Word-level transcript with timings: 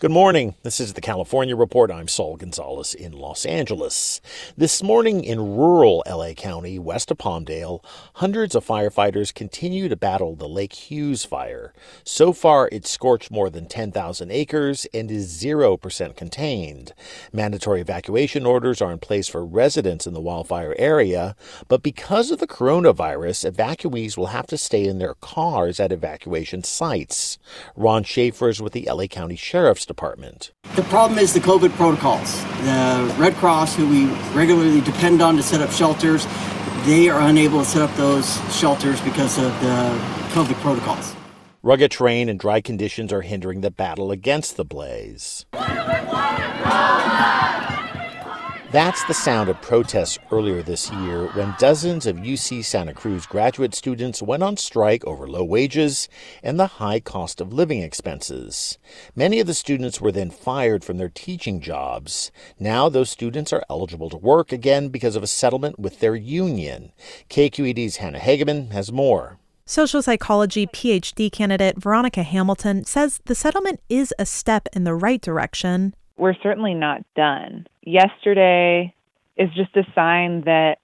Good 0.00 0.10
morning. 0.10 0.54
This 0.62 0.80
is 0.80 0.94
the 0.94 1.02
California 1.02 1.54
Report. 1.54 1.90
I'm 1.90 2.08
Saul 2.08 2.38
Gonzalez 2.38 2.94
in 2.94 3.12
Los 3.12 3.44
Angeles. 3.44 4.22
This 4.56 4.82
morning 4.82 5.22
in 5.22 5.58
rural 5.58 6.02
LA 6.08 6.32
County, 6.32 6.78
west 6.78 7.10
of 7.10 7.18
Palmdale, 7.18 7.84
hundreds 8.14 8.54
of 8.54 8.66
firefighters 8.66 9.34
continue 9.34 9.90
to 9.90 9.96
battle 9.96 10.34
the 10.34 10.48
Lake 10.48 10.72
Hughes 10.72 11.26
fire. 11.26 11.74
So 12.02 12.32
far, 12.32 12.70
it's 12.72 12.88
scorched 12.88 13.30
more 13.30 13.50
than 13.50 13.66
10,000 13.66 14.30
acres 14.30 14.86
and 14.94 15.10
is 15.10 15.38
0% 15.38 16.16
contained. 16.16 16.94
Mandatory 17.30 17.82
evacuation 17.82 18.46
orders 18.46 18.80
are 18.80 18.92
in 18.92 19.00
place 19.00 19.28
for 19.28 19.44
residents 19.44 20.06
in 20.06 20.14
the 20.14 20.20
wildfire 20.22 20.74
area, 20.78 21.36
but 21.68 21.82
because 21.82 22.30
of 22.30 22.38
the 22.38 22.46
coronavirus, 22.46 23.52
evacuees 23.52 24.16
will 24.16 24.28
have 24.28 24.46
to 24.46 24.56
stay 24.56 24.86
in 24.86 24.96
their 24.96 25.16
cars 25.16 25.78
at 25.78 25.92
evacuation 25.92 26.64
sites. 26.64 27.38
Ron 27.76 28.02
Schaefer 28.02 28.48
is 28.48 28.62
with 28.62 28.72
the 28.72 28.88
LA 28.90 29.04
County 29.04 29.36
Sheriff's 29.36 29.89
Department. 29.90 30.52
The 30.76 30.84
problem 30.84 31.18
is 31.18 31.32
the 31.32 31.40
COVID 31.40 31.72
protocols. 31.72 32.40
The 32.62 33.12
Red 33.18 33.34
Cross, 33.34 33.74
who 33.74 33.88
we 33.88 34.06
regularly 34.32 34.80
depend 34.80 35.20
on 35.20 35.36
to 35.36 35.42
set 35.42 35.60
up 35.60 35.72
shelters, 35.72 36.28
they 36.84 37.08
are 37.08 37.20
unable 37.28 37.58
to 37.58 37.64
set 37.64 37.82
up 37.82 37.92
those 37.96 38.38
shelters 38.56 39.00
because 39.00 39.36
of 39.36 39.50
the 39.60 39.98
COVID 40.30 40.54
protocols. 40.60 41.16
Rugged 41.64 41.90
terrain 41.90 42.28
and 42.28 42.38
dry 42.38 42.60
conditions 42.60 43.12
are 43.12 43.22
hindering 43.22 43.62
the 43.62 43.70
battle 43.72 44.12
against 44.12 44.56
the 44.56 44.64
blaze. 44.64 45.44
That's 48.72 49.02
the 49.02 49.14
sound 49.14 49.48
of 49.48 49.60
protests 49.60 50.16
earlier 50.30 50.62
this 50.62 50.92
year 50.92 51.26
when 51.32 51.56
dozens 51.58 52.06
of 52.06 52.18
UC 52.18 52.64
Santa 52.64 52.94
Cruz 52.94 53.26
graduate 53.26 53.74
students 53.74 54.22
went 54.22 54.44
on 54.44 54.56
strike 54.56 55.04
over 55.04 55.26
low 55.26 55.42
wages 55.42 56.08
and 56.40 56.56
the 56.56 56.78
high 56.78 57.00
cost 57.00 57.40
of 57.40 57.52
living 57.52 57.82
expenses. 57.82 58.78
Many 59.16 59.40
of 59.40 59.48
the 59.48 59.54
students 59.54 60.00
were 60.00 60.12
then 60.12 60.30
fired 60.30 60.84
from 60.84 60.98
their 60.98 61.08
teaching 61.08 61.60
jobs. 61.60 62.30
Now 62.60 62.88
those 62.88 63.10
students 63.10 63.52
are 63.52 63.64
eligible 63.68 64.08
to 64.08 64.16
work 64.16 64.52
again 64.52 64.88
because 64.90 65.16
of 65.16 65.24
a 65.24 65.26
settlement 65.26 65.80
with 65.80 65.98
their 65.98 66.14
union. 66.14 66.92
KQED's 67.28 67.96
Hannah 67.96 68.20
Hagemann 68.20 68.70
has 68.70 68.92
more. 68.92 69.40
Social 69.66 70.00
psychology 70.00 70.68
PhD 70.68 71.30
candidate 71.30 71.76
Veronica 71.76 72.22
Hamilton 72.22 72.84
says 72.84 73.20
the 73.24 73.34
settlement 73.34 73.80
is 73.88 74.14
a 74.16 74.26
step 74.26 74.68
in 74.72 74.84
the 74.84 74.94
right 74.94 75.20
direction. 75.20 75.94
We're 76.20 76.34
certainly 76.42 76.74
not 76.74 77.02
done 77.16 77.66
yesterday 77.82 78.94
is 79.38 79.48
just 79.56 79.74
a 79.74 79.84
sign 79.94 80.42
that 80.42 80.76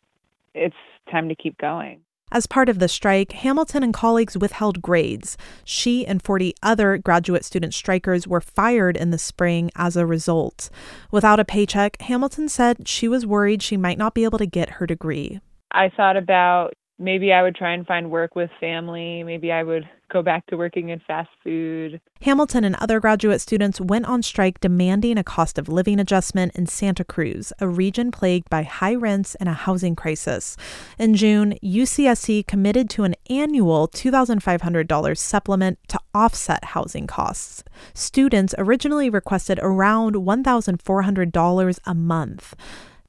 it's 0.54 0.74
time 1.10 1.28
to 1.28 1.34
keep 1.34 1.58
going. 1.58 2.00
As 2.32 2.46
part 2.46 2.70
of 2.70 2.78
the 2.78 2.88
strike, 2.88 3.32
Hamilton 3.32 3.82
and 3.82 3.92
colleagues 3.92 4.38
withheld 4.38 4.80
grades. 4.80 5.36
She 5.62 6.06
and 6.06 6.22
40 6.22 6.54
other 6.62 6.96
graduate 6.96 7.44
student 7.44 7.74
strikers 7.74 8.26
were 8.26 8.40
fired 8.40 8.96
in 8.96 9.10
the 9.10 9.18
spring 9.18 9.70
as 9.76 9.94
a 9.94 10.06
result. 10.06 10.70
Without 11.12 11.38
a 11.38 11.44
paycheck, 11.44 12.00
Hamilton 12.00 12.48
said 12.48 12.88
she 12.88 13.06
was 13.06 13.26
worried 13.26 13.62
she 13.62 13.76
might 13.76 13.98
not 13.98 14.14
be 14.14 14.24
able 14.24 14.38
to 14.38 14.46
get 14.46 14.70
her 14.70 14.86
degree. 14.86 15.40
I 15.70 15.90
thought 15.94 16.16
about 16.16 16.72
maybe 16.98 17.30
I 17.30 17.42
would 17.42 17.54
try 17.54 17.74
and 17.74 17.86
find 17.86 18.10
work 18.10 18.34
with 18.34 18.50
family. 18.58 19.22
Maybe 19.22 19.52
I 19.52 19.62
would 19.62 19.86
go 20.08 20.22
back 20.22 20.46
to 20.46 20.56
working 20.56 20.88
in 20.90 21.00
fast 21.00 21.30
food. 21.42 22.00
Hamilton 22.22 22.64
and 22.64 22.76
other 22.76 23.00
graduate 23.00 23.40
students 23.40 23.80
went 23.80 24.06
on 24.06 24.22
strike 24.22 24.60
demanding 24.60 25.18
a 25.18 25.24
cost 25.24 25.58
of 25.58 25.68
living 25.68 26.00
adjustment 26.00 26.54
in 26.54 26.66
Santa 26.66 27.04
Cruz, 27.04 27.52
a 27.60 27.68
region 27.68 28.10
plagued 28.10 28.48
by 28.48 28.62
high 28.62 28.94
rents 28.94 29.34
and 29.36 29.48
a 29.48 29.52
housing 29.52 29.96
crisis. 29.96 30.56
In 30.98 31.14
June, 31.14 31.58
UCSC 31.62 32.46
committed 32.46 32.88
to 32.90 33.04
an 33.04 33.14
annual 33.28 33.88
$2,500 33.88 35.18
supplement 35.18 35.78
to 35.88 36.00
offset 36.14 36.64
housing 36.66 37.06
costs. 37.06 37.64
Students 37.94 38.54
originally 38.58 39.10
requested 39.10 39.58
around 39.62 40.14
$1,400 40.14 41.78
a 41.84 41.94
month. 41.94 42.54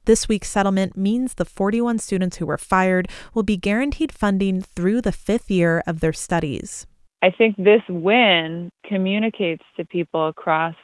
This 0.08 0.26
week's 0.26 0.48
settlement 0.48 0.96
means 0.96 1.34
the 1.34 1.44
41 1.44 1.98
students 1.98 2.38
who 2.38 2.46
were 2.46 2.56
fired 2.56 3.08
will 3.34 3.42
be 3.42 3.58
guaranteed 3.58 4.10
funding 4.10 4.62
through 4.62 5.02
the 5.02 5.12
fifth 5.12 5.50
year 5.50 5.82
of 5.86 6.00
their 6.00 6.14
studies. 6.14 6.86
I 7.22 7.30
think 7.30 7.56
this 7.56 7.82
win 7.88 8.70
communicates 8.86 9.64
to 9.76 9.84
people 9.84 10.28
across 10.28 10.74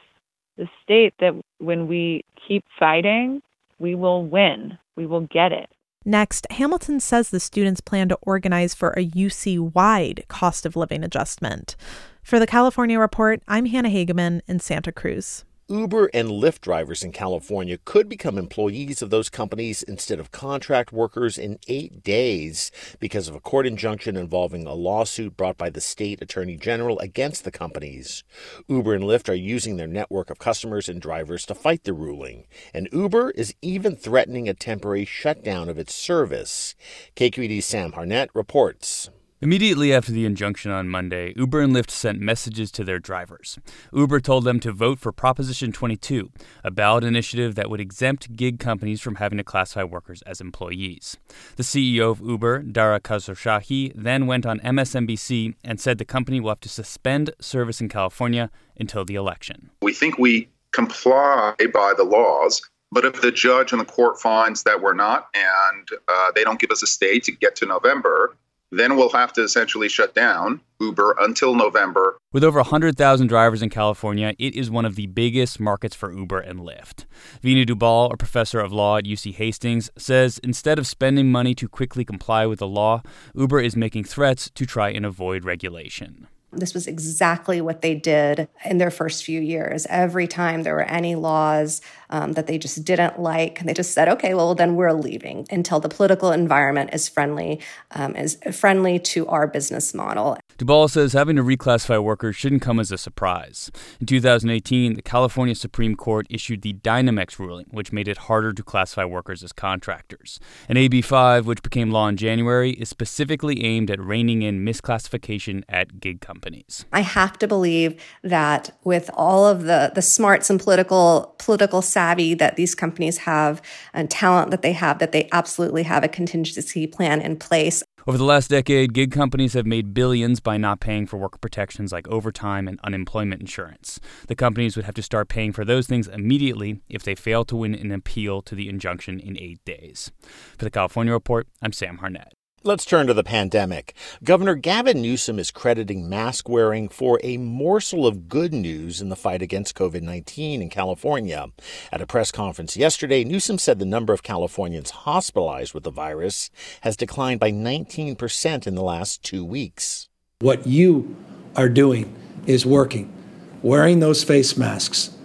the 0.57 0.67
state 0.83 1.13
that 1.19 1.33
when 1.59 1.87
we 1.87 2.23
keep 2.47 2.63
fighting, 2.77 3.41
we 3.79 3.95
will 3.95 4.25
win. 4.25 4.77
We 4.95 5.05
will 5.05 5.21
get 5.21 5.51
it. 5.51 5.69
Next, 6.05 6.45
Hamilton 6.51 6.99
says 6.99 7.29
the 7.29 7.39
students 7.39 7.81
plan 7.81 8.09
to 8.09 8.19
organize 8.21 8.75
for 8.75 8.91
a 8.91 9.05
UC 9.05 9.73
wide 9.73 10.23
cost 10.27 10.65
of 10.65 10.75
living 10.75 11.03
adjustment. 11.03 11.75
For 12.21 12.39
the 12.39 12.47
California 12.47 12.99
Report, 12.99 13.41
I'm 13.47 13.65
Hannah 13.65 13.89
Hagemann 13.89 14.41
in 14.47 14.59
Santa 14.59 14.91
Cruz. 14.91 15.45
Uber 15.67 16.11
and 16.13 16.29
Lyft 16.29 16.61
drivers 16.61 17.01
in 17.01 17.11
California 17.11 17.79
could 17.85 18.07
become 18.07 18.37
employees 18.37 19.01
of 19.01 19.09
those 19.09 19.29
companies 19.29 19.81
instead 19.81 20.19
of 20.19 20.31
contract 20.31 20.93
workers 20.93 21.39
in 21.39 21.57
eight 21.67 22.03
days 22.03 22.69
because 22.99 23.27
of 23.27 23.33
a 23.33 23.39
court 23.39 23.65
injunction 23.65 24.15
involving 24.15 24.67
a 24.67 24.75
lawsuit 24.75 25.35
brought 25.35 25.57
by 25.57 25.71
the 25.71 25.81
state 25.81 26.21
attorney 26.21 26.55
general 26.55 26.99
against 26.99 27.43
the 27.43 27.51
companies. 27.51 28.23
Uber 28.67 28.93
and 28.93 29.05
Lyft 29.05 29.27
are 29.27 29.33
using 29.33 29.77
their 29.77 29.87
network 29.87 30.29
of 30.29 30.37
customers 30.37 30.87
and 30.87 31.01
drivers 31.01 31.47
to 31.47 31.55
fight 31.55 31.83
the 31.83 31.93
ruling, 31.93 32.45
and 32.71 32.87
Uber 32.91 33.31
is 33.31 33.55
even 33.63 33.95
threatening 33.95 34.47
a 34.47 34.53
temporary 34.53 35.05
shutdown 35.05 35.67
of 35.67 35.79
its 35.79 35.95
service. 35.95 36.75
KQED's 37.15 37.65
Sam 37.65 37.93
Harnett 37.93 38.27
reports. 38.35 39.09
Immediately 39.41 39.93
after 39.93 40.13
the 40.13 40.25
injunction 40.25 40.71
on 40.71 40.87
Monday, 40.87 41.33
Uber 41.35 41.59
and 41.59 41.75
Lyft 41.75 41.91
sent 41.91 42.21
messages 42.21 42.71
to 42.71 42.85
their 42.85 42.99
drivers. 42.99 43.59
Uber 43.91 44.21
told 44.21 44.45
them 44.45 44.61
to 44.61 44.71
vote 44.71 44.97
for 44.97 45.11
Proposition 45.11 45.73
22, 45.73 46.31
a 46.63 46.71
ballot 46.71 47.03
initiative 47.03 47.55
that 47.55 47.69
would 47.69 47.81
exempt 47.81 48.37
gig 48.37 48.59
companies 48.59 49.01
from 49.01 49.15
having 49.15 49.37
to 49.37 49.43
classify 49.43 49.83
workers 49.83 50.21
as 50.21 50.39
employees. 50.39 51.17
The 51.57 51.63
CEO 51.63 52.11
of 52.11 52.21
Uber, 52.21 52.59
Dara 52.59 53.01
Khosrowshahi, 53.01 53.91
then 53.93 54.25
went 54.25 54.45
on 54.45 54.61
MSNBC 54.61 55.55
and 55.65 55.81
said 55.81 55.97
the 55.97 56.05
company 56.05 56.39
will 56.39 56.51
have 56.51 56.61
to 56.61 56.69
suspend 56.69 57.31
service 57.41 57.81
in 57.81 57.89
California 57.89 58.49
until 58.79 59.03
the 59.03 59.15
election. 59.15 59.69
We 59.81 59.91
think 59.91 60.17
we 60.17 60.47
comply 60.71 61.55
by 61.73 61.93
the 61.97 62.05
laws 62.05 62.61
but 62.91 63.03
if 63.03 63.19
the 63.21 63.31
judge 63.31 63.73
and 63.73 63.81
the 63.81 63.85
court 63.85 64.21
finds 64.21 64.63
that 64.63 64.81
we're 64.81 64.93
not 64.93 65.27
and 65.33 65.89
uh, 66.07 66.31
they 66.33 66.45
don't 66.45 66.59
give 66.59 66.71
us 66.71 66.81
a 66.81 66.87
stay 66.87 67.19
to 67.19 67.31
get 67.33 67.55
to 67.57 67.65
November, 67.65 68.37
then 68.79 68.95
we'll 68.95 69.09
have 69.09 69.33
to 69.33 69.43
essentially 69.43 69.89
shut 69.89 70.13
down 70.13 70.61
Uber 70.79 71.15
until 71.19 71.55
November. 71.55 72.17
With 72.31 72.43
over 72.43 72.59
100,000 72.59 73.27
drivers 73.27 73.61
in 73.61 73.69
California, 73.69 74.35
it 74.37 74.55
is 74.55 74.69
one 74.69 74.85
of 74.85 74.95
the 74.95 75.07
biggest 75.07 75.59
markets 75.59 75.95
for 75.95 76.11
Uber 76.11 76.39
and 76.39 76.59
Lyft. 76.59 77.05
Veena 77.43 77.65
Dubal, 77.65 78.13
a 78.13 78.17
professor 78.17 78.59
of 78.59 78.71
law 78.71 78.97
at 78.97 79.05
UC 79.05 79.35
Hastings, 79.35 79.89
says 79.97 80.39
instead 80.43 80.77
of 80.77 80.87
spending 80.87 81.31
money 81.31 81.55
to 81.55 81.67
quickly 81.67 82.03
comply 82.03 82.45
with 82.45 82.59
the 82.59 82.67
law, 82.67 83.01
Uber 83.35 83.61
is 83.61 83.75
making 83.75 84.03
threats 84.03 84.49
to 84.49 84.65
try 84.65 84.89
and 84.89 85.05
avoid 85.05 85.45
regulation. 85.45 86.27
This 86.51 86.73
was 86.73 86.87
exactly 86.87 87.59
what 87.61 87.81
they 87.81 87.95
did 87.95 88.47
in 88.63 88.77
their 88.77 88.91
first 88.91 89.23
few 89.23 89.41
years. 89.41 89.85
Every 89.89 90.27
time 90.27 90.63
there 90.63 90.75
were 90.75 90.83
any 90.83 91.15
laws 91.15 91.81
um, 92.15 92.31
that 92.33 92.47
they 92.47 92.57
just 92.57 92.85
didn't 92.85 93.19
like, 93.19 93.59
and 93.59 93.67
they 93.67 93.73
just 93.73 93.91
said, 93.91 94.07
"Okay, 94.07 94.33
well 94.33 94.55
then 94.55 94.75
we're 94.75 94.93
leaving 94.93 95.45
until 95.51 95.81
the 95.81 95.89
political 95.89 96.31
environment 96.31 96.91
is 96.93 97.09
friendly, 97.09 97.59
um, 97.91 98.15
is 98.15 98.37
friendly 98.53 98.99
to 98.99 99.27
our 99.27 99.47
business 99.47 99.93
model." 99.93 100.37
Dubal 100.57 100.89
says 100.89 101.11
having 101.11 101.35
to 101.35 101.43
reclassify 101.43 102.01
workers 102.01 102.37
shouldn't 102.37 102.61
come 102.61 102.79
as 102.79 102.89
a 102.89 102.97
surprise. 102.97 103.69
In 103.99 104.05
2018, 104.05 104.93
the 104.93 105.01
California 105.01 105.55
Supreme 105.55 105.95
Court 105.95 106.25
issued 106.29 106.61
the 106.61 106.73
Dynamex 106.73 107.37
ruling, 107.37 107.65
which 107.71 107.91
made 107.91 108.07
it 108.07 108.17
harder 108.29 108.53
to 108.53 108.63
classify 108.63 109.03
workers 109.03 109.43
as 109.43 109.51
contractors. 109.51 110.39
And 110.69 110.77
AB 110.77 111.01
5, 111.01 111.45
which 111.45 111.61
became 111.61 111.91
law 111.91 112.07
in 112.07 112.15
January, 112.15 112.71
is 112.71 112.87
specifically 112.87 113.65
aimed 113.65 113.91
at 113.91 113.99
reining 113.99 114.41
in 114.41 114.63
misclassification 114.63 115.63
at 115.67 115.99
gig 115.99 116.21
companies. 116.21 116.85
I 116.93 117.01
have 117.01 117.37
to 117.39 117.47
believe 117.47 118.01
that 118.23 118.77
with 118.85 119.09
all 119.13 119.45
of 119.45 119.63
the, 119.63 119.91
the 119.93 120.01
smarts 120.01 120.49
and 120.49 120.57
political 120.57 121.35
political 121.39 121.81
savvy 121.81 122.04
that 122.13 122.55
these 122.55 122.75
companies 122.75 123.19
have 123.19 123.61
and 123.93 124.09
talent 124.09 124.51
that 124.51 124.61
they 124.61 124.73
have, 124.73 124.99
that 124.99 125.11
they 125.11 125.27
absolutely 125.31 125.83
have 125.83 126.03
a 126.03 126.07
contingency 126.07 126.87
plan 126.87 127.21
in 127.21 127.37
place. 127.37 127.83
Over 128.07 128.19
the 128.19 128.23
last 128.23 128.51
decade, 128.51 128.93
gig 128.93 129.11
companies 129.11 129.53
have 129.53 129.65
made 129.65 129.95
billions 129.95 130.39
by 130.39 130.57
not 130.57 130.79
paying 130.79 131.07
for 131.07 131.17
worker 131.17 131.39
protections 131.39 131.91
like 131.91 132.07
overtime 132.07 132.67
and 132.67 132.79
unemployment 132.83 133.41
insurance. 133.41 133.99
The 134.27 134.35
companies 134.35 134.75
would 134.75 134.85
have 134.85 134.93
to 134.95 135.01
start 135.01 135.27
paying 135.27 135.51
for 135.51 135.65
those 135.65 135.87
things 135.87 136.07
immediately 136.07 136.81
if 136.87 137.01
they 137.01 137.15
fail 137.15 137.43
to 137.45 137.55
win 137.55 137.73
an 137.73 137.91
appeal 137.91 138.43
to 138.43 138.53
the 138.53 138.69
injunction 138.69 139.19
in 139.19 139.39
eight 139.39 139.59
days. 139.65 140.11
For 140.55 140.65
the 140.65 140.71
California 140.71 141.13
Report, 141.13 141.47
I'm 141.63 141.73
Sam 141.73 141.97
Harnett. 141.97 142.33
Let's 142.67 142.83
turn 142.83 143.05
to 143.05 143.13
the 143.13 143.23
pandemic. 143.23 143.93
Governor 144.23 144.55
Gavin 144.55 144.99
Newsom 144.99 145.37
is 145.37 145.51
crediting 145.51 146.09
mask 146.09 146.49
wearing 146.49 146.89
for 146.89 147.19
a 147.21 147.37
morsel 147.37 148.07
of 148.07 148.27
good 148.27 148.55
news 148.55 149.01
in 149.01 149.09
the 149.09 149.15
fight 149.15 149.43
against 149.43 149.75
COVID 149.75 150.01
19 150.01 150.63
in 150.63 150.69
California. 150.71 151.49
At 151.91 152.01
a 152.01 152.07
press 152.07 152.31
conference 152.31 152.75
yesterday, 152.75 153.23
Newsom 153.23 153.59
said 153.59 153.77
the 153.77 153.85
number 153.85 154.13
of 154.13 154.23
Californians 154.23 154.89
hospitalized 154.89 155.75
with 155.75 155.83
the 155.83 155.91
virus 155.91 156.49
has 156.81 156.97
declined 156.97 157.39
by 157.39 157.51
19% 157.51 158.65
in 158.65 158.73
the 158.73 158.81
last 158.81 159.21
two 159.21 159.45
weeks. 159.45 160.09
What 160.39 160.65
you 160.65 161.15
are 161.55 161.69
doing 161.69 162.15
is 162.47 162.65
working. 162.65 163.13
Wearing 163.61 163.99
those 163.99 164.23
face 164.23 164.57
masks 164.57 165.15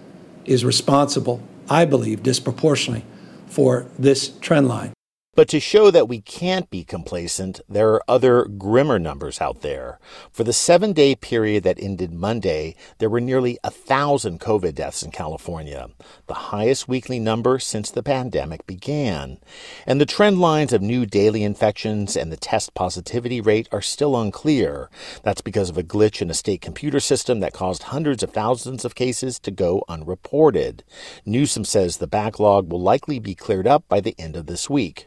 is 0.44 0.62
responsible, 0.62 1.40
I 1.70 1.86
believe, 1.86 2.22
disproportionately 2.22 3.06
for 3.46 3.86
this 3.98 4.28
trend 4.40 4.68
line. 4.68 4.92
But 5.36 5.46
to 5.50 5.60
show 5.60 5.92
that 5.92 6.08
we 6.08 6.20
can't 6.20 6.68
be 6.70 6.82
complacent, 6.82 7.60
there 7.68 7.90
are 7.90 8.02
other 8.08 8.46
grimmer 8.46 8.98
numbers 8.98 9.40
out 9.40 9.60
there. 9.60 10.00
For 10.32 10.42
the 10.42 10.52
seven 10.52 10.92
day 10.92 11.14
period 11.14 11.62
that 11.62 11.80
ended 11.80 12.12
Monday, 12.12 12.74
there 12.98 13.08
were 13.08 13.20
nearly 13.20 13.56
a 13.62 13.70
thousand 13.70 14.40
COVID 14.40 14.74
deaths 14.74 15.04
in 15.04 15.12
California, 15.12 15.88
the 16.26 16.34
highest 16.34 16.88
weekly 16.88 17.20
number 17.20 17.60
since 17.60 17.92
the 17.92 18.02
pandemic 18.02 18.66
began. 18.66 19.38
And 19.86 20.00
the 20.00 20.04
trend 20.04 20.40
lines 20.40 20.72
of 20.72 20.82
new 20.82 21.06
daily 21.06 21.44
infections 21.44 22.16
and 22.16 22.32
the 22.32 22.36
test 22.36 22.74
positivity 22.74 23.40
rate 23.40 23.68
are 23.70 23.80
still 23.80 24.20
unclear. 24.20 24.90
That's 25.22 25.42
because 25.42 25.70
of 25.70 25.78
a 25.78 25.84
glitch 25.84 26.20
in 26.20 26.28
a 26.30 26.34
state 26.34 26.60
computer 26.60 26.98
system 26.98 27.38
that 27.38 27.52
caused 27.52 27.84
hundreds 27.84 28.24
of 28.24 28.32
thousands 28.32 28.84
of 28.84 28.96
cases 28.96 29.38
to 29.38 29.52
go 29.52 29.84
unreported. 29.88 30.82
Newsom 31.24 31.64
says 31.64 31.98
the 31.98 32.08
backlog 32.08 32.68
will 32.68 32.82
likely 32.82 33.20
be 33.20 33.36
cleared 33.36 33.68
up 33.68 33.88
by 33.88 34.00
the 34.00 34.16
end 34.18 34.34
of 34.34 34.46
this 34.46 34.68
week. 34.68 35.06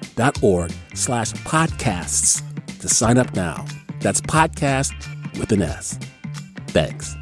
donate.kqed.org 0.15 0.71
slash 0.93 1.33
podcasts 1.33 2.41
to 2.79 2.87
sign 2.89 3.17
up 3.17 3.33
now. 3.35 3.65
That's 3.99 4.21
podcast 4.21 4.93
with 5.37 5.51
an 5.51 5.61
S. 5.61 5.99
Thanks. 6.67 7.15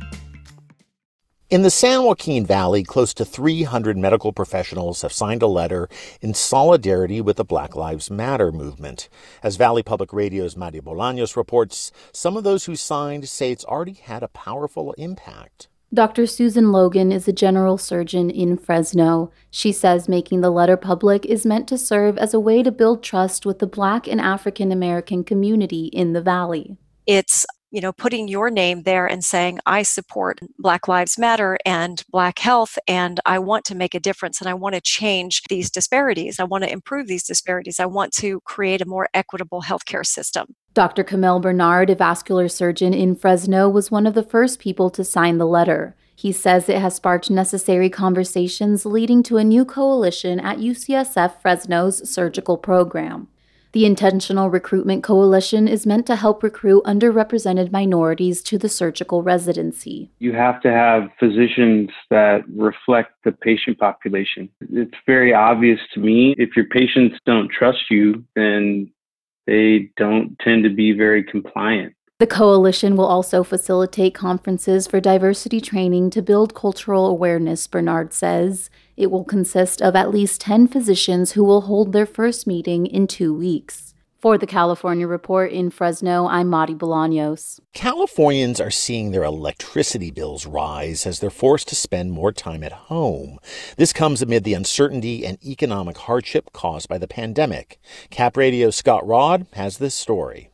In 1.49 1.63
the 1.63 1.71
San 1.71 2.03
Joaquin 2.03 2.45
Valley, 2.45 2.83
close 2.83 3.11
to 3.15 3.25
300 3.25 3.97
medical 3.97 4.31
professionals 4.31 5.01
have 5.01 5.11
signed 5.11 5.41
a 5.41 5.47
letter 5.47 5.89
in 6.21 6.35
solidarity 6.35 7.21
with 7.21 7.37
the 7.37 7.43
Black 7.43 7.75
Lives 7.75 8.11
Matter 8.11 8.51
movement. 8.51 9.09
As 9.41 9.55
Valley 9.55 9.81
Public 9.81 10.13
Radio's 10.13 10.55
Madi 10.55 10.79
Bolaños 10.79 11.35
reports, 11.35 11.91
some 12.13 12.37
of 12.37 12.43
those 12.43 12.65
who 12.65 12.75
signed 12.75 13.27
say 13.27 13.51
it's 13.51 13.65
already 13.65 13.93
had 13.93 14.21
a 14.21 14.27
powerful 14.27 14.93
impact. 14.93 15.69
Dr. 15.91 16.27
Susan 16.27 16.71
Logan 16.71 17.11
is 17.11 17.27
a 17.27 17.33
general 17.33 17.79
surgeon 17.79 18.29
in 18.29 18.57
Fresno. 18.57 19.31
She 19.49 19.71
says 19.71 20.07
making 20.07 20.41
the 20.41 20.51
letter 20.51 20.77
public 20.77 21.25
is 21.25 21.47
meant 21.47 21.67
to 21.69 21.79
serve 21.79 22.15
as 22.19 22.31
a 22.31 22.39
way 22.39 22.61
to 22.61 22.71
build 22.71 23.01
trust 23.01 23.43
with 23.43 23.57
the 23.57 23.65
Black 23.65 24.07
and 24.07 24.21
African 24.21 24.71
American 24.71 25.23
community 25.23 25.85
in 25.87 26.13
the 26.13 26.21
Valley. 26.21 26.77
It's 27.07 27.43
you 27.71 27.81
know, 27.81 27.91
putting 27.91 28.27
your 28.27 28.49
name 28.49 28.83
there 28.83 29.05
and 29.05 29.23
saying, 29.23 29.59
I 29.65 29.83
support 29.83 30.39
Black 30.57 30.87
Lives 30.87 31.17
Matter 31.17 31.57
and 31.65 32.03
Black 32.09 32.39
health, 32.39 32.77
and 32.87 33.19
I 33.25 33.39
want 33.39 33.65
to 33.65 33.75
make 33.75 33.93
a 33.93 33.99
difference 33.99 34.41
and 34.41 34.49
I 34.49 34.53
want 34.53 34.75
to 34.75 34.81
change 34.81 35.43
these 35.49 35.69
disparities. 35.69 36.39
I 36.39 36.45
want 36.45 36.63
to 36.63 36.71
improve 36.71 37.07
these 37.07 37.23
disparities. 37.23 37.79
I 37.79 37.85
want 37.85 38.13
to 38.13 38.41
create 38.41 38.81
a 38.81 38.85
more 38.85 39.09
equitable 39.13 39.61
healthcare 39.61 40.05
system. 40.05 40.55
Dr. 40.73 41.03
Kamel 41.03 41.39
Bernard, 41.39 41.89
a 41.89 41.95
vascular 41.95 42.47
surgeon 42.47 42.93
in 42.93 43.15
Fresno, 43.15 43.67
was 43.67 43.91
one 43.91 44.07
of 44.07 44.13
the 44.13 44.23
first 44.23 44.59
people 44.59 44.89
to 44.91 45.03
sign 45.03 45.37
the 45.37 45.47
letter. 45.47 45.95
He 46.15 46.31
says 46.31 46.67
it 46.67 46.79
has 46.79 46.95
sparked 46.95 47.29
necessary 47.29 47.89
conversations 47.89 48.85
leading 48.85 49.23
to 49.23 49.37
a 49.37 49.43
new 49.43 49.63
coalition 49.63 50.39
at 50.39 50.57
UCSF 50.57 51.41
Fresno's 51.41 52.09
surgical 52.09 52.57
program. 52.57 53.29
The 53.71 53.85
Intentional 53.85 54.49
Recruitment 54.49 55.03
Coalition 55.03 55.67
is 55.67 55.85
meant 55.85 56.07
to 56.07 56.15
help 56.15 56.41
recruit 56.41 56.83
underrepresented 56.85 57.71
minorities 57.71 58.41
to 58.43 58.57
the 58.57 58.67
surgical 58.67 59.21
residency. 59.21 60.09
You 60.17 60.33
have 60.33 60.59
to 60.61 60.71
have 60.71 61.11
physicians 61.19 61.91
that 62.09 62.45
reflect 62.49 63.11
the 63.23 63.31
patient 63.31 63.77
population. 63.77 64.49
It's 64.59 64.95
very 65.05 65.35
obvious 65.35 65.79
to 65.93 65.99
me 65.99 66.33
if 66.39 66.55
your 66.55 66.65
patients 66.65 67.19
don't 67.27 67.51
trust 67.51 67.91
you, 67.91 68.25
then 68.35 68.91
they 69.45 69.91
don't 69.97 70.35
tend 70.39 70.63
to 70.63 70.71
be 70.71 70.91
very 70.91 71.23
compliant. 71.23 71.93
The 72.17 72.27
coalition 72.27 72.97
will 72.97 73.05
also 73.05 73.43
facilitate 73.43 74.13
conferences 74.13 74.87
for 74.87 74.99
diversity 74.99 75.61
training 75.61 76.09
to 76.09 76.21
build 76.21 76.53
cultural 76.53 77.05
awareness, 77.05 77.65
Bernard 77.65 78.13
says. 78.13 78.69
It 78.99 79.11
will 79.11 79.23
consist 79.23 79.81
of 79.81 79.95
at 79.95 80.11
least 80.11 80.41
10 80.41 80.67
physicians 80.67 81.31
who 81.31 81.45
will 81.45 81.61
hold 81.61 81.93
their 81.93 82.05
first 82.05 82.45
meeting 82.45 82.85
in 82.85 83.07
two 83.07 83.33
weeks. 83.33 83.93
For 84.17 84.37
the 84.37 84.45
California 84.45 85.07
Report 85.07 85.53
in 85.53 85.69
Fresno, 85.69 86.27
I'm 86.27 86.49
Madi 86.49 86.75
Bolaños. 86.75 87.61
Californians 87.73 88.59
are 88.59 88.69
seeing 88.69 89.11
their 89.11 89.23
electricity 89.23 90.11
bills 90.11 90.45
rise 90.45 91.05
as 91.05 91.21
they're 91.21 91.29
forced 91.29 91.69
to 91.69 91.75
spend 91.75 92.11
more 92.11 92.33
time 92.33 92.61
at 92.61 92.73
home. 92.73 93.39
This 93.77 93.93
comes 93.93 94.21
amid 94.21 94.43
the 94.43 94.53
uncertainty 94.53 95.25
and 95.25 95.41
economic 95.45 95.99
hardship 95.99 96.51
caused 96.51 96.89
by 96.89 96.97
the 96.97 97.07
pandemic. 97.07 97.79
Cap 98.09 98.35
Radio 98.35 98.69
Scott 98.69 99.07
Rod 99.07 99.47
has 99.53 99.77
this 99.77 99.95
story. 99.95 100.49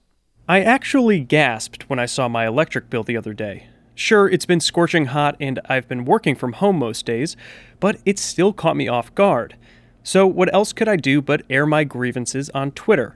I 0.47 0.61
actually 0.61 1.21
gasped 1.21 1.89
when 1.89 1.97
I 1.97 2.05
saw 2.05 2.27
my 2.27 2.45
electric 2.45 2.91
bill 2.91 3.01
the 3.01 3.17
other 3.17 3.33
day. 3.33 3.69
Sure, 3.95 4.27
it's 4.27 4.45
been 4.45 4.59
scorching 4.59 5.05
hot 5.05 5.37
and 5.39 5.61
I've 5.69 5.87
been 5.87 6.03
working 6.03 6.35
from 6.35 6.51
home 6.53 6.77
most 6.77 7.05
days, 7.05 7.37
but 7.79 7.97
it 8.05 8.19
still 8.19 8.51
caught 8.51 8.75
me 8.75 8.89
off 8.89 9.15
guard. 9.15 9.55
So, 10.03 10.27
what 10.27 10.53
else 10.53 10.73
could 10.73 10.89
I 10.89 10.97
do 10.97 11.21
but 11.21 11.43
air 11.49 11.65
my 11.65 11.85
grievances 11.85 12.49
on 12.49 12.71
Twitter? 12.71 13.15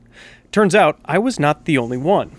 Turns 0.51 0.73
out 0.73 0.97
I 1.03 1.19
was 1.19 1.37
not 1.37 1.65
the 1.65 1.77
only 1.77 1.97
one. 1.97 2.31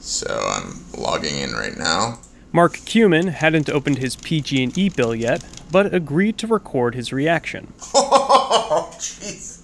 So, 0.00 0.26
I'm 0.26 0.82
logging 0.98 1.38
in 1.38 1.52
right 1.52 1.76
now. 1.76 2.20
Mark 2.50 2.78
Cumin 2.86 3.28
hadn't 3.28 3.68
opened 3.68 3.98
his 3.98 4.16
PG&E 4.16 4.88
bill 4.88 5.14
yet, 5.14 5.44
but 5.70 5.94
agreed 5.94 6.38
to 6.38 6.46
record 6.46 6.94
his 6.94 7.12
reaction. 7.12 7.74
Oh, 8.68 8.90
jeez. 8.98 9.60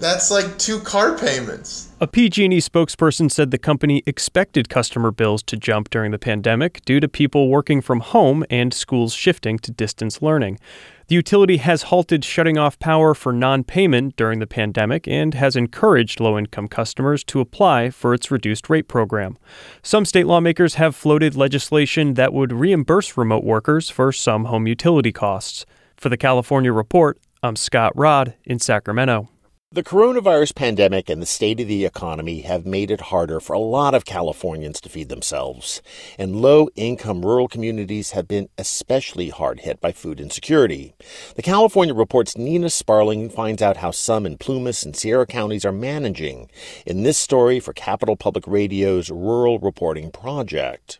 That's 0.00 0.30
like 0.30 0.58
two 0.58 0.78
car 0.80 1.18
payments. 1.18 1.88
A 2.00 2.06
PG&E 2.06 2.58
spokesperson 2.58 3.28
said 3.28 3.50
the 3.50 3.58
company 3.58 4.04
expected 4.06 4.68
customer 4.68 5.10
bills 5.10 5.42
to 5.44 5.56
jump 5.56 5.90
during 5.90 6.12
the 6.12 6.18
pandemic 6.18 6.84
due 6.84 7.00
to 7.00 7.08
people 7.08 7.48
working 7.48 7.80
from 7.80 8.00
home 8.00 8.44
and 8.48 8.72
schools 8.72 9.12
shifting 9.12 9.58
to 9.58 9.72
distance 9.72 10.22
learning. 10.22 10.60
The 11.08 11.16
utility 11.16 11.56
has 11.56 11.84
halted 11.84 12.24
shutting 12.24 12.56
off 12.56 12.78
power 12.78 13.14
for 13.14 13.32
non-payment 13.32 14.14
during 14.14 14.38
the 14.38 14.46
pandemic 14.46 15.08
and 15.08 15.34
has 15.34 15.56
encouraged 15.56 16.20
low-income 16.20 16.68
customers 16.68 17.24
to 17.24 17.40
apply 17.40 17.90
for 17.90 18.14
its 18.14 18.30
reduced 18.30 18.70
rate 18.70 18.86
program. 18.86 19.36
Some 19.82 20.04
state 20.04 20.26
lawmakers 20.26 20.74
have 20.74 20.94
floated 20.94 21.34
legislation 21.34 22.14
that 22.14 22.32
would 22.32 22.52
reimburse 22.52 23.16
remote 23.16 23.42
workers 23.42 23.90
for 23.90 24.12
some 24.12 24.44
home 24.44 24.68
utility 24.68 25.10
costs. 25.10 25.66
For 25.96 26.08
the 26.08 26.16
California 26.16 26.72
Report, 26.72 27.18
I'm 27.42 27.56
Scott 27.56 27.92
Rod 27.96 28.34
in 28.44 28.60
Sacramento. 28.60 29.28
The 29.70 29.84
coronavirus 29.84 30.54
pandemic 30.54 31.10
and 31.10 31.20
the 31.20 31.26
state 31.26 31.60
of 31.60 31.68
the 31.68 31.84
economy 31.84 32.40
have 32.40 32.64
made 32.64 32.90
it 32.90 33.02
harder 33.12 33.38
for 33.38 33.52
a 33.52 33.58
lot 33.58 33.94
of 33.94 34.06
Californians 34.06 34.80
to 34.80 34.88
feed 34.88 35.10
themselves. 35.10 35.82
And 36.18 36.40
low 36.40 36.70
income 36.74 37.22
rural 37.22 37.48
communities 37.48 38.12
have 38.12 38.26
been 38.26 38.48
especially 38.56 39.28
hard 39.28 39.60
hit 39.60 39.78
by 39.78 39.92
food 39.92 40.20
insecurity. 40.20 40.94
The 41.36 41.42
California 41.42 41.92
Report's 41.92 42.38
Nina 42.38 42.70
Sparling 42.70 43.28
finds 43.28 43.60
out 43.60 43.76
how 43.76 43.90
some 43.90 44.24
in 44.24 44.38
Plumas 44.38 44.86
and 44.86 44.96
Sierra 44.96 45.26
counties 45.26 45.66
are 45.66 45.70
managing 45.72 46.50
in 46.86 47.02
this 47.02 47.18
story 47.18 47.60
for 47.60 47.74
Capital 47.74 48.16
Public 48.16 48.46
Radio's 48.46 49.10
Rural 49.10 49.58
Reporting 49.58 50.10
Project. 50.10 50.98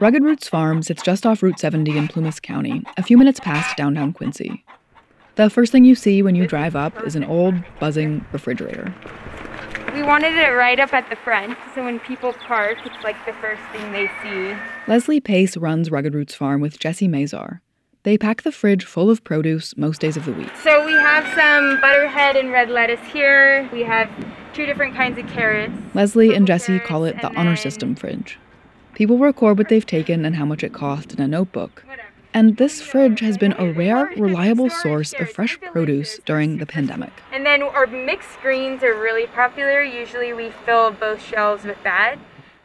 Rugged 0.00 0.24
Roots 0.24 0.48
Farm 0.48 0.82
sits 0.82 1.00
just 1.00 1.24
off 1.24 1.44
Route 1.44 1.60
70 1.60 1.96
in 1.96 2.08
Plumas 2.08 2.40
County, 2.40 2.82
a 2.96 3.04
few 3.04 3.16
minutes 3.16 3.38
past 3.38 3.76
downtown 3.76 4.12
Quincy. 4.12 4.64
The 5.36 5.50
first 5.50 5.72
thing 5.72 5.84
you 5.84 5.96
see 5.96 6.22
when 6.22 6.36
you 6.36 6.46
drive 6.46 6.76
up 6.76 7.04
is 7.04 7.16
an 7.16 7.24
old, 7.24 7.56
buzzing 7.80 8.24
refrigerator. 8.30 8.94
We 9.92 10.02
wanted 10.02 10.34
it 10.34 10.50
right 10.50 10.78
up 10.78 10.92
at 10.92 11.10
the 11.10 11.16
front, 11.16 11.58
so 11.74 11.82
when 11.84 11.98
people 12.00 12.32
park, 12.32 12.78
it's 12.84 13.02
like 13.02 13.16
the 13.26 13.32
first 13.34 13.60
thing 13.72 13.90
they 13.90 14.08
see. 14.22 14.56
Leslie 14.86 15.20
Pace 15.20 15.56
runs 15.56 15.90
Rugged 15.90 16.14
Roots 16.14 16.34
Farm 16.34 16.60
with 16.60 16.78
Jesse 16.78 17.08
Mazar. 17.08 17.60
They 18.04 18.16
pack 18.16 18.42
the 18.42 18.52
fridge 18.52 18.84
full 18.84 19.10
of 19.10 19.24
produce 19.24 19.76
most 19.76 20.00
days 20.00 20.16
of 20.16 20.24
the 20.24 20.32
week. 20.32 20.50
So 20.62 20.86
we 20.86 20.92
have 20.92 21.24
some 21.34 21.80
butterhead 21.80 22.36
and 22.36 22.52
red 22.52 22.70
lettuce 22.70 23.04
here. 23.12 23.68
We 23.72 23.82
have 23.82 24.08
two 24.52 24.66
different 24.66 24.94
kinds 24.94 25.18
of 25.18 25.26
carrots. 25.28 25.72
Leslie 25.94 26.34
and 26.34 26.46
Jesse 26.46 26.78
call 26.78 27.04
it 27.04 27.20
the 27.22 27.34
honor 27.34 27.56
system 27.56 27.96
fridge. 27.96 28.38
People 28.94 29.18
record 29.18 29.58
what 29.58 29.68
they've 29.68 29.86
taken 29.86 30.24
and 30.24 30.36
how 30.36 30.44
much 30.44 30.62
it 30.62 30.72
cost 30.72 31.12
in 31.12 31.20
a 31.20 31.26
notebook. 31.26 31.84
And 32.34 32.56
this 32.56 32.82
fridge 32.82 33.20
has 33.20 33.38
been 33.38 33.54
a 33.58 33.72
rare, 33.72 34.06
reliable 34.16 34.68
source 34.68 35.12
of 35.12 35.30
fresh 35.30 35.56
produce 35.60 36.18
during 36.26 36.58
the 36.58 36.66
pandemic. 36.66 37.12
And 37.30 37.46
then 37.46 37.62
our 37.62 37.86
mixed 37.86 38.40
greens 38.40 38.82
are 38.82 39.00
really 39.00 39.28
popular. 39.28 39.80
Usually 39.82 40.32
we 40.32 40.50
fill 40.66 40.90
both 40.90 41.22
shelves 41.22 41.62
with 41.62 41.80
that. 41.84 42.16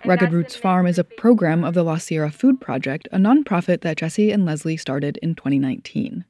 Rugged 0.03 0.33
Roots 0.33 0.55
Farm 0.55 0.87
is 0.87 0.97
a 0.97 1.03
program 1.03 1.63
of 1.63 1.75
the 1.75 1.83
Lost 1.83 2.07
Sierra 2.07 2.31
Food 2.31 2.59
Project, 2.59 3.07
a 3.11 3.17
nonprofit 3.17 3.81
that 3.81 3.97
Jesse 3.97 4.31
and 4.31 4.43
Leslie 4.43 4.77
started 4.77 5.17
in 5.17 5.35
2019. 5.35 6.25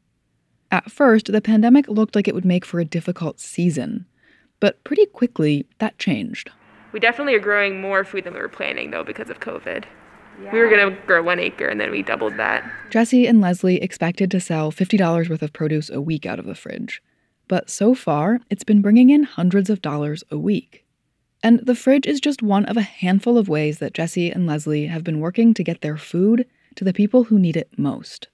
At 0.69 0.91
first, 0.91 1.31
the 1.31 1.39
pandemic 1.39 1.87
looked 1.87 2.15
like 2.15 2.27
it 2.27 2.35
would 2.35 2.45
make 2.45 2.65
for 2.65 2.81
a 2.81 2.85
difficult 2.85 3.39
season, 3.39 4.05
but 4.59 4.83
pretty 4.83 5.05
quickly 5.05 5.65
that 5.77 5.97
changed. 5.97 6.51
We 6.91 6.99
definitely 6.99 7.35
are 7.35 7.39
growing 7.39 7.79
more 7.79 8.03
food 8.03 8.25
than 8.25 8.33
we 8.33 8.39
were 8.39 8.49
planning, 8.49 8.91
though, 8.91 9.03
because 9.05 9.29
of 9.29 9.39
COVID. 9.39 9.85
We 10.51 10.59
were 10.59 10.69
going 10.69 10.89
to 10.89 11.01
grow 11.05 11.21
one 11.21 11.39
acre 11.39 11.67
and 11.67 11.79
then 11.79 11.91
we 11.91 12.01
doubled 12.01 12.37
that. 12.37 12.69
Jesse 12.89 13.27
and 13.27 13.41
Leslie 13.41 13.81
expected 13.81 14.31
to 14.31 14.39
sell 14.39 14.71
$50 14.71 15.29
worth 15.29 15.41
of 15.41 15.53
produce 15.53 15.89
a 15.89 16.01
week 16.01 16.25
out 16.25 16.39
of 16.39 16.45
the 16.45 16.55
fridge. 16.55 17.01
But 17.47 17.69
so 17.69 17.93
far, 17.93 18.39
it's 18.49 18.63
been 18.63 18.81
bringing 18.81 19.09
in 19.09 19.23
hundreds 19.23 19.69
of 19.69 19.81
dollars 19.81 20.23
a 20.31 20.37
week. 20.37 20.85
And 21.41 21.65
the 21.65 21.75
fridge 21.75 22.05
is 22.05 22.19
just 22.19 22.41
one 22.41 22.65
of 22.65 22.77
a 22.77 22.81
handful 22.81 23.37
of 23.37 23.47
ways 23.49 23.79
that 23.79 23.93
Jesse 23.93 24.29
and 24.29 24.45
Leslie 24.45 24.87
have 24.87 25.03
been 25.03 25.19
working 25.19 25.53
to 25.53 25.63
get 25.63 25.81
their 25.81 25.97
food 25.97 26.45
to 26.75 26.83
the 26.83 26.93
people 26.93 27.25
who 27.25 27.39
need 27.39 27.57
it 27.57 27.69
most. 27.77 28.27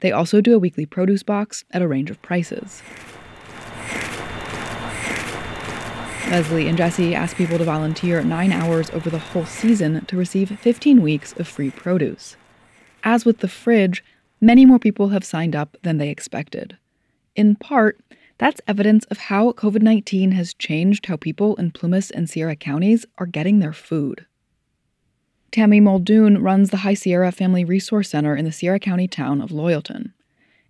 They 0.00 0.12
also 0.12 0.40
do 0.40 0.54
a 0.54 0.58
weekly 0.58 0.86
produce 0.86 1.22
box 1.22 1.64
at 1.70 1.82
a 1.82 1.88
range 1.88 2.10
of 2.10 2.20
prices. 2.22 2.82
Leslie 6.30 6.66
and 6.68 6.76
Jesse 6.76 7.14
asked 7.14 7.36
people 7.36 7.56
to 7.56 7.64
volunteer 7.64 8.22
nine 8.22 8.52
hours 8.52 8.90
over 8.90 9.08
the 9.08 9.18
whole 9.18 9.46
season 9.46 10.04
to 10.06 10.16
receive 10.16 10.58
15 10.58 11.00
weeks 11.00 11.32
of 11.34 11.46
free 11.46 11.70
produce. 11.70 12.36
As 13.04 13.24
with 13.24 13.38
the 13.38 13.48
fridge, 13.48 14.04
many 14.40 14.66
more 14.66 14.80
people 14.80 15.08
have 15.10 15.24
signed 15.24 15.54
up 15.54 15.76
than 15.82 15.98
they 15.98 16.10
expected. 16.10 16.76
In 17.36 17.54
part, 17.54 18.00
that's 18.38 18.60
evidence 18.66 19.04
of 19.04 19.18
how 19.18 19.52
COVID 19.52 19.82
19 19.82 20.32
has 20.32 20.52
changed 20.52 21.06
how 21.06 21.16
people 21.16 21.54
in 21.56 21.70
Plumas 21.70 22.10
and 22.10 22.28
Sierra 22.28 22.56
counties 22.56 23.06
are 23.18 23.26
getting 23.26 23.60
their 23.60 23.72
food. 23.72 24.26
Tammy 25.52 25.80
Muldoon 25.80 26.42
runs 26.42 26.70
the 26.70 26.78
High 26.78 26.94
Sierra 26.94 27.30
Family 27.30 27.64
Resource 27.64 28.10
Center 28.10 28.36
in 28.36 28.44
the 28.44 28.52
Sierra 28.52 28.80
County 28.80 29.06
town 29.06 29.40
of 29.40 29.50
Loyalton. 29.50 30.12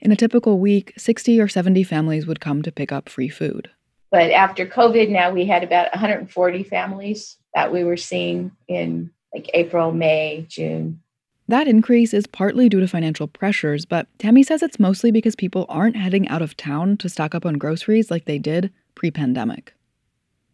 In 0.00 0.12
a 0.12 0.16
typical 0.16 0.60
week, 0.60 0.92
60 0.98 1.40
or 1.40 1.48
70 1.48 1.82
families 1.82 2.26
would 2.26 2.40
come 2.40 2.62
to 2.62 2.70
pick 2.70 2.92
up 2.92 3.08
free 3.08 3.30
food. 3.30 3.70
But 4.16 4.30
after 4.30 4.64
COVID, 4.64 5.10
now 5.10 5.30
we 5.30 5.44
had 5.44 5.62
about 5.62 5.92
140 5.92 6.62
families 6.62 7.36
that 7.54 7.70
we 7.70 7.84
were 7.84 7.98
seeing 7.98 8.50
in 8.66 9.10
like 9.34 9.50
April, 9.52 9.92
May, 9.92 10.46
June. 10.48 11.02
That 11.48 11.68
increase 11.68 12.14
is 12.14 12.26
partly 12.26 12.70
due 12.70 12.80
to 12.80 12.88
financial 12.88 13.28
pressures, 13.28 13.84
but 13.84 14.06
Tammy 14.18 14.42
says 14.42 14.62
it's 14.62 14.80
mostly 14.80 15.10
because 15.10 15.36
people 15.36 15.66
aren't 15.68 15.98
heading 15.98 16.26
out 16.28 16.40
of 16.40 16.56
town 16.56 16.96
to 16.96 17.10
stock 17.10 17.34
up 17.34 17.44
on 17.44 17.58
groceries 17.58 18.10
like 18.10 18.24
they 18.24 18.38
did 18.38 18.72
pre 18.94 19.10
pandemic. 19.10 19.74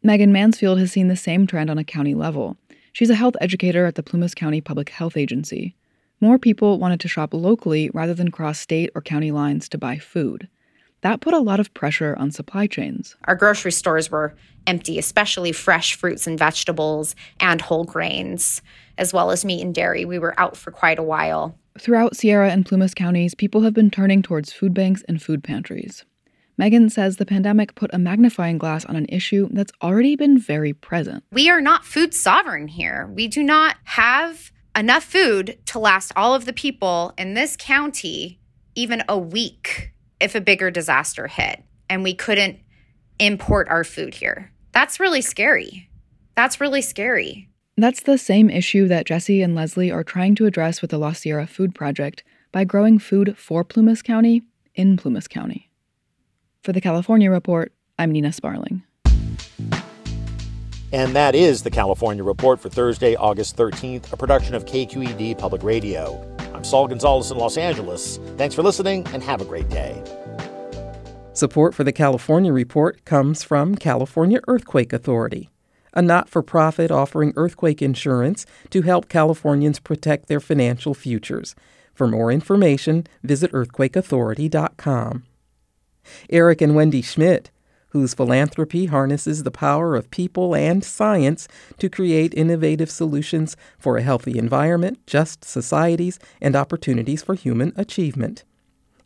Megan 0.02 0.32
Mansfield 0.32 0.80
has 0.80 0.90
seen 0.90 1.06
the 1.06 1.14
same 1.14 1.46
trend 1.46 1.70
on 1.70 1.78
a 1.78 1.84
county 1.84 2.16
level. 2.16 2.56
She's 2.92 3.10
a 3.10 3.14
health 3.14 3.36
educator 3.40 3.86
at 3.86 3.94
the 3.94 4.02
Plumas 4.02 4.34
County 4.34 4.60
Public 4.60 4.88
Health 4.88 5.16
Agency. 5.16 5.76
More 6.20 6.36
people 6.36 6.80
wanted 6.80 6.98
to 6.98 7.06
shop 7.06 7.32
locally 7.32 7.90
rather 7.94 8.12
than 8.12 8.32
cross 8.32 8.58
state 8.58 8.90
or 8.96 9.02
county 9.02 9.30
lines 9.30 9.68
to 9.68 9.78
buy 9.78 9.98
food. 9.98 10.48
That 11.02 11.20
put 11.20 11.34
a 11.34 11.40
lot 11.40 11.60
of 11.60 11.74
pressure 11.74 12.16
on 12.18 12.30
supply 12.30 12.66
chains. 12.66 13.16
Our 13.24 13.34
grocery 13.34 13.72
stores 13.72 14.10
were 14.10 14.34
empty, 14.66 14.98
especially 14.98 15.52
fresh 15.52 15.94
fruits 15.96 16.26
and 16.26 16.38
vegetables 16.38 17.14
and 17.40 17.60
whole 17.60 17.84
grains, 17.84 18.62
as 18.96 19.12
well 19.12 19.30
as 19.32 19.44
meat 19.44 19.62
and 19.62 19.74
dairy. 19.74 20.04
We 20.04 20.20
were 20.20 20.38
out 20.38 20.56
for 20.56 20.70
quite 20.70 20.98
a 20.98 21.02
while. 21.02 21.58
Throughout 21.78 22.16
Sierra 22.16 22.50
and 22.50 22.64
Plumas 22.64 22.94
counties, 22.94 23.34
people 23.34 23.62
have 23.62 23.74
been 23.74 23.90
turning 23.90 24.22
towards 24.22 24.52
food 24.52 24.74
banks 24.74 25.02
and 25.08 25.20
food 25.20 25.42
pantries. 25.42 26.04
Megan 26.56 26.90
says 26.90 27.16
the 27.16 27.26
pandemic 27.26 27.74
put 27.74 27.92
a 27.94 27.98
magnifying 27.98 28.58
glass 28.58 28.84
on 28.84 28.94
an 28.94 29.06
issue 29.08 29.48
that's 29.50 29.72
already 29.82 30.14
been 30.14 30.38
very 30.38 30.72
present. 30.72 31.24
We 31.32 31.50
are 31.50 31.62
not 31.62 31.84
food 31.84 32.14
sovereign 32.14 32.68
here. 32.68 33.10
We 33.12 33.26
do 33.26 33.42
not 33.42 33.76
have 33.84 34.52
enough 34.76 35.02
food 35.02 35.58
to 35.66 35.78
last 35.78 36.12
all 36.14 36.34
of 36.34 36.44
the 36.44 36.52
people 36.52 37.14
in 37.18 37.34
this 37.34 37.56
county 37.58 38.38
even 38.74 39.02
a 39.08 39.18
week 39.18 39.92
if 40.22 40.36
a 40.36 40.40
bigger 40.40 40.70
disaster 40.70 41.26
hit 41.26 41.62
and 41.90 42.02
we 42.04 42.14
couldn't 42.14 42.58
import 43.18 43.68
our 43.68 43.84
food 43.84 44.14
here. 44.14 44.52
That's 44.70 45.00
really 45.00 45.20
scary. 45.20 45.90
That's 46.36 46.60
really 46.60 46.80
scary. 46.80 47.48
That's 47.76 48.02
the 48.02 48.16
same 48.16 48.48
issue 48.48 48.86
that 48.88 49.06
Jesse 49.06 49.42
and 49.42 49.54
Leslie 49.54 49.90
are 49.90 50.04
trying 50.04 50.34
to 50.36 50.46
address 50.46 50.80
with 50.80 50.90
the 50.90 50.98
Lost 50.98 51.22
Sierra 51.22 51.46
Food 51.46 51.74
Project 51.74 52.22
by 52.52 52.64
growing 52.64 52.98
food 52.98 53.36
for 53.36 53.64
Plumas 53.64 54.00
County 54.00 54.42
in 54.74 54.96
Plumas 54.96 55.26
County. 55.26 55.70
For 56.62 56.72
the 56.72 56.80
California 56.80 57.30
Report, 57.30 57.72
I'm 57.98 58.12
Nina 58.12 58.32
Sparling. 58.32 58.82
And 60.92 61.16
that 61.16 61.34
is 61.34 61.62
the 61.62 61.70
California 61.70 62.22
Report 62.22 62.60
for 62.60 62.68
Thursday, 62.68 63.16
August 63.16 63.56
13th, 63.56 64.12
a 64.12 64.16
production 64.16 64.54
of 64.54 64.66
KQED 64.66 65.38
Public 65.38 65.62
Radio. 65.62 66.31
I'm 66.54 66.64
Saul 66.64 66.88
Gonzalez 66.88 67.30
in 67.30 67.38
Los 67.38 67.56
Angeles. 67.56 68.18
Thanks 68.36 68.54
for 68.54 68.62
listening 68.62 69.06
and 69.08 69.22
have 69.22 69.40
a 69.40 69.44
great 69.44 69.68
day. 69.68 70.02
Support 71.34 71.74
for 71.74 71.84
the 71.84 71.92
California 71.92 72.52
Report 72.52 73.04
comes 73.04 73.42
from 73.42 73.74
California 73.74 74.40
Earthquake 74.46 74.92
Authority, 74.92 75.48
a 75.94 76.02
not 76.02 76.28
for 76.28 76.42
profit 76.42 76.90
offering 76.90 77.32
earthquake 77.36 77.80
insurance 77.80 78.44
to 78.70 78.82
help 78.82 79.08
Californians 79.08 79.80
protect 79.80 80.28
their 80.28 80.40
financial 80.40 80.92
futures. 80.92 81.54
For 81.94 82.06
more 82.06 82.30
information, 82.30 83.06
visit 83.22 83.50
earthquakeauthority.com. 83.52 85.24
Eric 86.28 86.60
and 86.60 86.74
Wendy 86.74 87.00
Schmidt, 87.02 87.50
whose 87.92 88.14
philanthropy 88.14 88.86
harnesses 88.86 89.42
the 89.42 89.50
power 89.50 89.94
of 89.94 90.10
people 90.10 90.54
and 90.54 90.82
science 90.82 91.46
to 91.78 91.90
create 91.90 92.32
innovative 92.34 92.90
solutions 92.90 93.54
for 93.78 93.96
a 93.98 94.02
healthy 94.02 94.38
environment, 94.38 94.98
just 95.06 95.44
societies, 95.44 96.18
and 96.40 96.56
opportunities 96.56 97.22
for 97.22 97.34
human 97.34 97.72
achievement. 97.76 98.44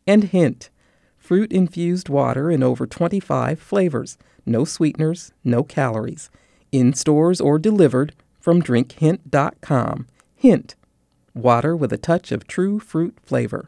And 0.07 0.25
Hint 0.25 0.69
fruit 1.17 1.51
infused 1.51 2.07
water 2.07 2.49
in 2.49 2.63
over 2.63 2.87
25 2.87 3.59
flavors, 3.59 4.17
no 4.45 4.63
sweeteners, 4.63 5.33
no 5.43 5.61
calories. 5.61 6.29
In 6.71 6.93
stores 6.93 7.41
or 7.41 7.59
delivered 7.59 8.15
from 8.39 8.61
drinkhint.com. 8.61 10.07
Hint 10.37 10.75
water 11.33 11.75
with 11.75 11.91
a 11.91 11.97
touch 11.97 12.31
of 12.31 12.47
true 12.47 12.79
fruit 12.79 13.17
flavor. 13.21 13.67